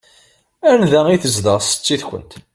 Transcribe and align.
Anda 0.71 0.99
i 1.09 1.17
tezdeɣ 1.23 1.59
setti-tkent? 1.63 2.31